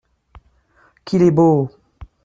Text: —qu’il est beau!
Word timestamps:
—qu’il 1.05 1.21
est 1.21 1.29
beau! 1.29 1.69